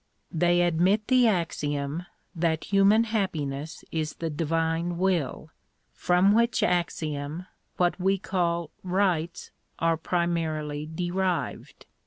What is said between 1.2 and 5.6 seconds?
axiom, that human happi ness is the Divine will;